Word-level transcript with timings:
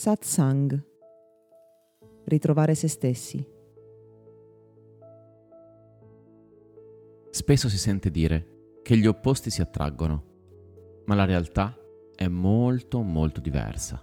Satsang. 0.00 0.82
Ritrovare 2.24 2.74
se 2.74 2.88
stessi. 2.88 3.46
Spesso 7.28 7.68
si 7.68 7.76
sente 7.76 8.10
dire 8.10 8.78
che 8.82 8.96
gli 8.96 9.06
opposti 9.06 9.50
si 9.50 9.60
attraggono, 9.60 10.24
ma 11.04 11.14
la 11.14 11.26
realtà 11.26 11.76
è 12.14 12.28
molto 12.28 13.02
molto 13.02 13.42
diversa. 13.42 14.02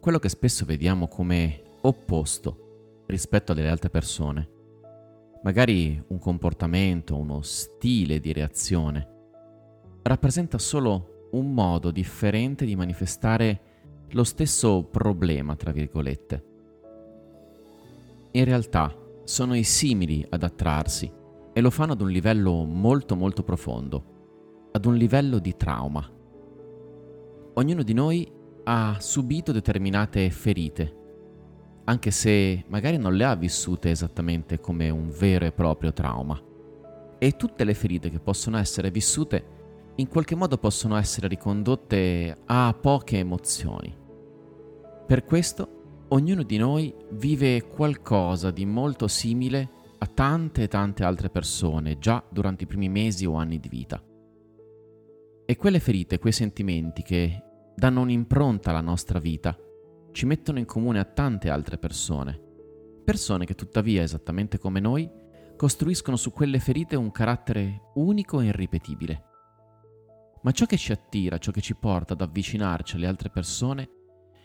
Quello 0.00 0.18
che 0.20 0.28
spesso 0.28 0.64
vediamo 0.64 1.08
come 1.08 1.64
opposto 1.80 3.02
rispetto 3.06 3.50
alle 3.50 3.68
altre 3.68 3.90
persone, 3.90 4.48
magari 5.42 6.00
un 6.06 6.20
comportamento, 6.20 7.18
uno 7.18 7.42
stile 7.42 8.20
di 8.20 8.32
reazione, 8.32 9.08
rappresenta 10.02 10.58
solo 10.58 11.26
un 11.32 11.52
modo 11.52 11.90
differente 11.90 12.64
di 12.64 12.76
manifestare 12.76 13.70
lo 14.12 14.24
stesso 14.24 14.84
problema, 14.84 15.56
tra 15.56 15.72
virgolette. 15.72 16.44
In 18.32 18.44
realtà 18.44 18.94
sono 19.24 19.54
i 19.54 19.62
simili 19.62 20.24
ad 20.28 20.42
attrarsi 20.42 21.10
e 21.52 21.60
lo 21.60 21.70
fanno 21.70 21.92
ad 21.92 22.00
un 22.00 22.08
livello 22.08 22.64
molto 22.64 23.14
molto 23.14 23.42
profondo, 23.42 24.70
ad 24.72 24.84
un 24.86 24.96
livello 24.96 25.38
di 25.38 25.56
trauma. 25.56 26.08
Ognuno 27.54 27.82
di 27.82 27.92
noi 27.92 28.30
ha 28.64 28.96
subito 29.00 29.52
determinate 29.52 30.30
ferite, 30.30 30.96
anche 31.84 32.10
se 32.10 32.64
magari 32.68 32.96
non 32.96 33.14
le 33.14 33.24
ha 33.24 33.34
vissute 33.34 33.90
esattamente 33.90 34.60
come 34.60 34.88
un 34.88 35.10
vero 35.10 35.44
e 35.44 35.52
proprio 35.52 35.92
trauma. 35.92 36.40
E 37.18 37.36
tutte 37.36 37.64
le 37.64 37.74
ferite 37.74 38.10
che 38.10 38.18
possono 38.18 38.56
essere 38.56 38.90
vissute 38.90 39.60
in 39.96 40.08
qualche 40.08 40.34
modo 40.34 40.56
possono 40.56 40.96
essere 40.96 41.28
ricondotte 41.28 42.38
a 42.46 42.74
poche 42.80 43.18
emozioni. 43.18 44.01
Per 45.12 45.26
questo, 45.26 46.06
ognuno 46.08 46.42
di 46.42 46.56
noi 46.56 46.90
vive 47.10 47.66
qualcosa 47.66 48.50
di 48.50 48.64
molto 48.64 49.08
simile 49.08 49.68
a 49.98 50.06
tante 50.06 50.62
e 50.62 50.68
tante 50.68 51.04
altre 51.04 51.28
persone 51.28 51.98
già 51.98 52.24
durante 52.30 52.64
i 52.64 52.66
primi 52.66 52.88
mesi 52.88 53.26
o 53.26 53.34
anni 53.34 53.60
di 53.60 53.68
vita. 53.68 54.02
E 55.44 55.56
quelle 55.56 55.80
ferite, 55.80 56.18
quei 56.18 56.32
sentimenti 56.32 57.02
che 57.02 57.42
danno 57.76 58.00
un'impronta 58.00 58.70
alla 58.70 58.80
nostra 58.80 59.18
vita, 59.18 59.54
ci 60.12 60.24
mettono 60.24 60.58
in 60.58 60.64
comune 60.64 60.98
a 60.98 61.04
tante 61.04 61.50
altre 61.50 61.76
persone. 61.76 62.40
Persone 63.04 63.44
che 63.44 63.54
tuttavia, 63.54 64.00
esattamente 64.00 64.56
come 64.56 64.80
noi, 64.80 65.06
costruiscono 65.58 66.16
su 66.16 66.32
quelle 66.32 66.58
ferite 66.58 66.96
un 66.96 67.10
carattere 67.10 67.90
unico 67.96 68.40
e 68.40 68.46
irripetibile. 68.46 69.24
Ma 70.40 70.52
ciò 70.52 70.64
che 70.64 70.78
ci 70.78 70.90
attira, 70.90 71.36
ciò 71.36 71.52
che 71.52 71.60
ci 71.60 71.74
porta 71.74 72.14
ad 72.14 72.22
avvicinarci 72.22 72.96
alle 72.96 73.08
altre 73.08 73.28
persone, 73.28 74.00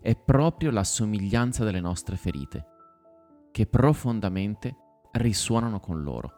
è 0.00 0.16
proprio 0.16 0.70
la 0.70 0.84
somiglianza 0.84 1.64
delle 1.64 1.80
nostre 1.80 2.16
ferite, 2.16 2.64
che 3.50 3.66
profondamente 3.66 4.76
risuonano 5.12 5.80
con 5.80 6.02
loro. 6.02 6.32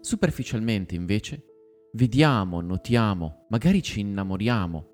Superficialmente, 0.00 0.94
invece, 0.94 1.44
vediamo, 1.92 2.60
notiamo, 2.60 3.46
magari 3.50 3.82
ci 3.82 4.00
innamoriamo 4.00 4.88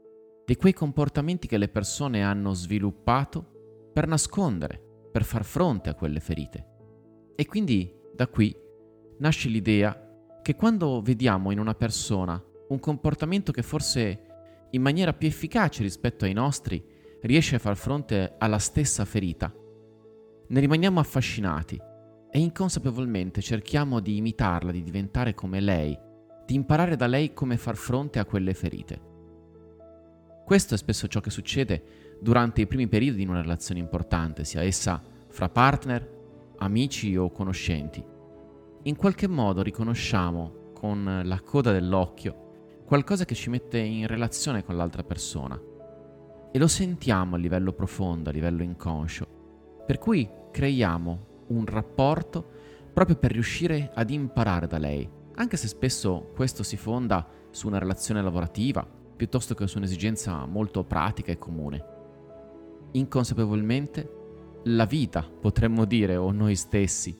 di 0.45 0.57
quei 0.57 0.73
comportamenti 0.73 1.47
che 1.47 1.59
le 1.59 1.69
persone 1.69 2.23
hanno 2.23 2.53
sviluppato 2.53 3.91
per 3.93 4.07
nascondere, 4.07 4.81
per 5.11 5.25
far 5.25 5.45
fronte 5.45 5.89
a 5.91 5.95
quelle 5.95 6.21
ferite. 6.21 6.67
E 7.35 7.47
quindi 7.47 7.95
da 8.15 8.29
qui 8.29 8.55
nasce 9.19 9.49
l'idea 9.49 10.07
che 10.43 10.55
quando 10.55 11.01
vediamo 11.03 11.51
in 11.51 11.59
una 11.59 11.75
persona 11.75 12.43
un 12.69 12.79
comportamento 12.79 13.53
che 13.53 13.63
forse 13.63 14.23
in 14.71 14.83
maniera 14.83 15.13
più 15.13 15.29
efficace 15.29 15.83
rispetto 15.83 16.25
ai 16.25 16.33
nostri 16.33 16.83
riesce 17.23 17.57
a 17.57 17.59
far 17.59 17.77
fronte 17.77 18.35
alla 18.39 18.59
stessa 18.59 19.05
ferita, 19.05 19.53
ne 20.51 20.61
rimaniamo 20.61 21.01
affascinati 21.01 21.79
e 22.31 22.39
inconsapevolmente 22.39 23.43
cerchiamo 23.43 24.01
di 24.01 24.17
imitarla, 24.17 24.71
di 24.71 24.83
diventare 24.83 25.35
come 25.35 25.61
lei, 25.61 25.99
di 26.47 26.55
imparare 26.55 26.97
da 26.97 27.07
lei 27.07 27.35
come 27.35 27.57
far 27.57 27.77
fronte 27.77 28.19
a 28.19 28.25
quelle 28.25 28.55
ferite. 28.55 29.01
Questo 30.45 30.75
è 30.75 30.79
spesso 30.79 31.07
ciò 31.09 31.21
che 31.21 31.31
succede 31.31 32.17
durante 32.21 32.63
i 32.63 32.67
primi 32.67 32.89
periodi 32.89 33.19
di 33.19 33.27
una 33.27 33.43
relazione 33.43 33.81
importante, 33.81 34.45
sia 34.45 34.63
essa 34.63 35.03
fra 35.29 35.51
partner, 35.51 36.17
amici 36.59 37.15
o 37.17 37.31
conoscenti. 37.31 38.03
In 38.85 38.97
qualche 38.97 39.29
modo 39.29 39.63
riconosciamo 39.63 40.71
con 40.73 41.21
la 41.25 41.41
coda 41.41 41.73
dell'occhio 41.73 42.47
qualcosa 42.87 43.27
che 43.27 43.35
ci 43.35 43.51
mette 43.51 43.79
in 43.79 44.07
relazione 44.07 44.65
con 44.65 44.77
l'altra 44.77 45.03
persona. 45.03 45.61
E 46.51 46.59
lo 46.59 46.67
sentiamo 46.67 47.35
a 47.35 47.39
livello 47.39 47.73
profondo, 47.73 48.31
a 48.31 48.33
livello 48.33 48.63
inconscio. 48.63 49.83
Per 49.87 49.99
cui 49.99 50.29
creiamo 50.51 51.27
un 51.49 51.67
rapporto 51.67 52.47
proprio 52.93 53.17
per 53.17 53.33
riuscire 53.33 53.91
ad 53.95 54.11
imparare 54.11 54.67
da 54.67 54.79
lei, 54.79 55.09
anche 55.35 55.57
se 55.57 55.69
spesso 55.69 56.33
questo 56.35 56.63
si 56.63 56.77
fonda 56.77 57.27
su 57.51 57.67
una 57.67 57.79
relazione 57.79 58.23
lavorativa 58.23 58.87
piuttosto 59.19 59.55
che 59.55 59.67
su 59.67 59.79
un'esigenza 59.79 60.47
molto 60.47 60.85
pratica 60.85 61.33
e 61.33 61.39
comune. 61.39 61.85
Inconsapevolmente, 62.93 64.13
la 64.65 64.85
vita, 64.85 65.23
potremmo 65.23 65.85
dire, 65.85 66.17
o 66.17 66.31
noi 66.31 66.55
stessi, 66.55 67.17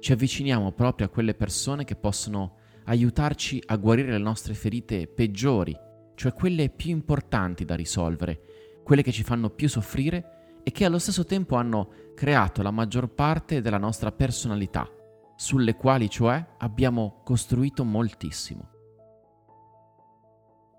ci 0.00 0.12
avviciniamo 0.12 0.72
proprio 0.72 1.06
a 1.06 1.10
quelle 1.10 1.34
persone 1.34 1.84
che 1.84 1.96
possono 1.96 2.56
aiutarci 2.84 3.62
a 3.66 3.76
guarire 3.76 4.10
le 4.10 4.18
nostre 4.18 4.54
ferite 4.54 5.06
peggiori, 5.06 5.76
cioè 6.22 6.32
quelle 6.32 6.68
più 6.68 6.90
importanti 6.92 7.64
da 7.64 7.74
risolvere, 7.74 8.78
quelle 8.84 9.02
che 9.02 9.10
ci 9.10 9.24
fanno 9.24 9.50
più 9.50 9.68
soffrire 9.68 10.60
e 10.62 10.70
che 10.70 10.84
allo 10.84 11.00
stesso 11.00 11.24
tempo 11.24 11.56
hanno 11.56 12.12
creato 12.14 12.62
la 12.62 12.70
maggior 12.70 13.12
parte 13.12 13.60
della 13.60 13.76
nostra 13.76 14.12
personalità, 14.12 14.88
sulle 15.34 15.74
quali 15.74 16.08
cioè 16.08 16.46
abbiamo 16.58 17.22
costruito 17.24 17.82
moltissimo. 17.82 18.70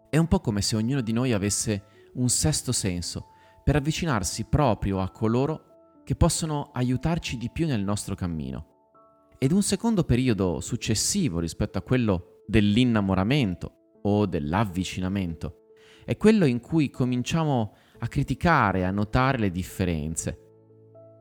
È 0.09 0.15
un 0.15 0.27
po' 0.29 0.39
come 0.39 0.61
se 0.61 0.77
ognuno 0.77 1.01
di 1.01 1.11
noi 1.11 1.33
avesse 1.33 2.11
un 2.13 2.29
sesto 2.29 2.71
senso 2.71 3.31
per 3.65 3.75
avvicinarsi 3.75 4.45
proprio 4.45 5.01
a 5.01 5.09
coloro 5.09 5.99
che 6.05 6.15
possono 6.15 6.69
aiutarci 6.71 7.35
di 7.35 7.49
più 7.51 7.67
nel 7.67 7.83
nostro 7.83 8.15
cammino 8.15 8.67
ed 9.37 9.51
un 9.51 9.61
secondo 9.61 10.05
periodo 10.05 10.61
successivo 10.61 11.39
rispetto 11.39 11.77
a 11.77 11.81
quello 11.81 12.43
dell'innamoramento 12.47 13.79
o 14.03 14.25
dell'avvicinamento 14.25 15.57
è 16.05 16.17
quello 16.17 16.45
in 16.45 16.59
cui 16.59 16.89
cominciamo 16.89 17.75
a 17.99 18.07
criticare, 18.07 18.85
a 18.85 18.91
notare 18.91 19.37
le 19.37 19.51
differenze 19.51 20.39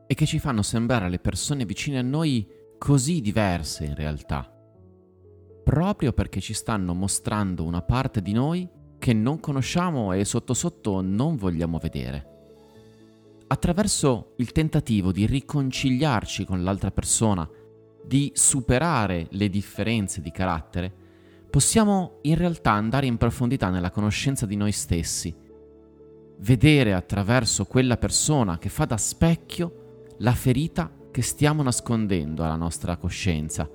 e 0.07 0.13
che 0.13 0.25
ci 0.25 0.39
fanno 0.39 0.61
sembrare 0.61 1.09
le 1.09 1.19
persone 1.19 1.65
vicine 1.65 1.99
a 1.99 2.03
noi 2.03 2.47
così 2.77 3.21
diverse 3.21 3.85
in 3.85 3.95
realtà, 3.95 4.51
proprio 5.63 6.11
perché 6.11 6.41
ci 6.41 6.53
stanno 6.53 6.93
mostrando 6.93 7.63
una 7.63 7.81
parte 7.81 8.21
di 8.21 8.33
noi 8.33 8.69
che 8.99 9.13
non 9.13 9.39
conosciamo 9.39 10.11
e 10.11 10.25
sotto 10.25 10.53
sotto 10.53 11.01
non 11.01 11.37
vogliamo 11.37 11.77
vedere. 11.77 12.31
Attraverso 13.47 14.33
il 14.37 14.51
tentativo 14.51 15.11
di 15.11 15.25
riconciliarci 15.25 16.45
con 16.45 16.63
l'altra 16.63 16.91
persona, 16.91 17.47
di 18.05 18.31
superare 18.33 19.27
le 19.31 19.49
differenze 19.49 20.21
di 20.21 20.31
carattere, 20.31 21.02
possiamo 21.53 22.17
in 22.23 22.33
realtà 22.33 22.71
andare 22.71 23.05
in 23.05 23.17
profondità 23.17 23.69
nella 23.69 23.91
conoscenza 23.91 24.47
di 24.47 24.55
noi 24.55 24.71
stessi, 24.71 25.31
vedere 26.37 26.95
attraverso 26.95 27.65
quella 27.65 27.97
persona 27.97 28.57
che 28.57 28.69
fa 28.69 28.85
da 28.85 28.97
specchio 28.97 30.07
la 30.17 30.31
ferita 30.31 30.91
che 31.11 31.21
stiamo 31.21 31.61
nascondendo 31.61 32.43
alla 32.43 32.55
nostra 32.55 32.97
coscienza 32.97 33.69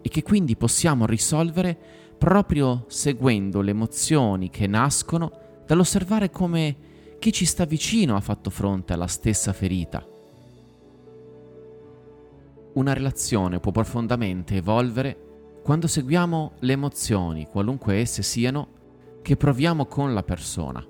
e 0.00 0.08
che 0.08 0.22
quindi 0.22 0.54
possiamo 0.54 1.04
risolvere 1.04 1.76
proprio 2.16 2.84
seguendo 2.86 3.60
le 3.60 3.72
emozioni 3.72 4.48
che 4.48 4.68
nascono 4.68 5.32
dall'osservare 5.66 6.30
come 6.30 6.76
chi 7.18 7.32
ci 7.32 7.44
sta 7.44 7.64
vicino 7.64 8.14
ha 8.14 8.20
fatto 8.20 8.50
fronte 8.50 8.92
alla 8.92 9.08
stessa 9.08 9.52
ferita. 9.52 10.06
Una 12.74 12.92
relazione 12.92 13.58
può 13.58 13.72
profondamente 13.72 14.54
evolvere 14.54 15.24
quando 15.62 15.86
seguiamo 15.86 16.52
le 16.60 16.72
emozioni, 16.72 17.46
qualunque 17.46 17.96
esse 17.96 18.22
siano, 18.22 18.78
che 19.22 19.36
proviamo 19.36 19.86
con 19.86 20.14
la 20.14 20.22
persona. 20.22 20.84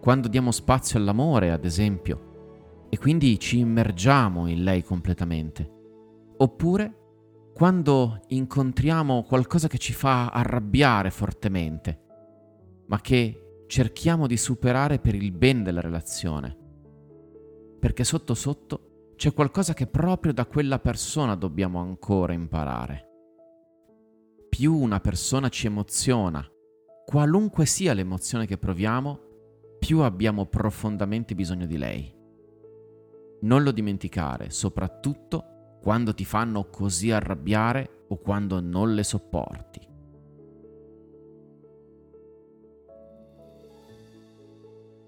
Quando 0.00 0.28
diamo 0.28 0.50
spazio 0.50 0.98
all'amore, 0.98 1.50
ad 1.50 1.64
esempio, 1.64 2.86
e 2.90 2.98
quindi 2.98 3.38
ci 3.38 3.58
immergiamo 3.58 4.46
in 4.46 4.62
lei 4.62 4.82
completamente. 4.82 5.76
Oppure 6.36 6.96
quando 7.54 8.20
incontriamo 8.28 9.24
qualcosa 9.24 9.66
che 9.66 9.78
ci 9.78 9.92
fa 9.92 10.28
arrabbiare 10.28 11.10
fortemente, 11.10 12.00
ma 12.86 13.00
che 13.00 13.64
cerchiamo 13.66 14.26
di 14.26 14.36
superare 14.36 14.98
per 15.00 15.14
il 15.14 15.32
bene 15.32 15.62
della 15.62 15.80
relazione. 15.80 16.56
Perché 17.80 18.04
sotto 18.04 18.34
sotto 18.34 19.12
c'è 19.16 19.32
qualcosa 19.32 19.74
che 19.74 19.88
proprio 19.88 20.32
da 20.32 20.46
quella 20.46 20.78
persona 20.78 21.34
dobbiamo 21.34 21.80
ancora 21.80 22.32
imparare. 22.32 23.07
Più 24.48 24.74
una 24.74 25.00
persona 25.00 25.48
ci 25.48 25.66
emoziona, 25.66 26.44
qualunque 27.06 27.64
sia 27.66 27.92
l'emozione 27.92 28.46
che 28.46 28.58
proviamo, 28.58 29.20
più 29.78 30.00
abbiamo 30.00 30.46
profondamente 30.46 31.34
bisogno 31.34 31.66
di 31.66 31.78
lei. 31.78 32.12
Non 33.42 33.62
lo 33.62 33.70
dimenticare, 33.70 34.50
soprattutto 34.50 35.78
quando 35.80 36.12
ti 36.12 36.24
fanno 36.24 36.68
così 36.70 37.12
arrabbiare 37.12 38.04
o 38.08 38.18
quando 38.18 38.60
non 38.60 38.94
le 38.94 39.04
sopporti. 39.04 39.86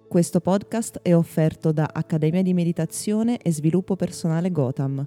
Questo 0.08 0.40
podcast 0.40 1.00
è 1.02 1.14
offerto 1.14 1.72
da 1.72 1.88
Accademia 1.92 2.42
di 2.42 2.52
Meditazione 2.52 3.38
e 3.38 3.52
Sviluppo 3.52 3.96
Personale 3.96 4.50
Gotham 4.50 5.06